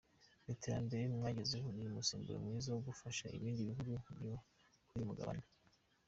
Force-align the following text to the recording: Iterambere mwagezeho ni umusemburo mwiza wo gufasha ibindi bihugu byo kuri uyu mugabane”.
Iterambere 0.53 1.03
mwagezeho 1.15 1.67
ni 1.77 1.81
umusemburo 1.89 2.37
mwiza 2.45 2.69
wo 2.75 2.81
gufasha 2.87 3.25
ibindi 3.37 3.61
bihugu 3.69 3.81
byo 3.85 3.97
kuri 4.03 4.19
uyu 4.95 5.09
mugabane”. 5.09 5.45